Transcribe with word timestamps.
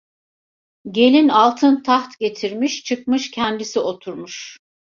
Gelin 0.91 1.27
altın 1.29 1.83
taht 1.83 2.19
getirmiş, 2.19 2.83
çıkmış 2.83 3.31
kendisi 3.31 3.79
oturmuş. 3.79 4.57